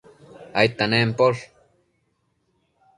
aidta 0.59 0.85
nemposh? 0.91 1.43